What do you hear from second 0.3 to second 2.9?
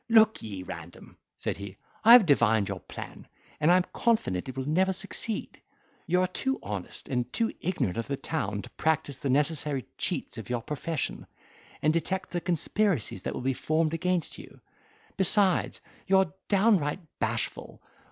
ye, Random," said he, "I have divined your